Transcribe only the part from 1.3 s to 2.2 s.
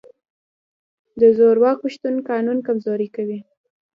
زورواکو شتون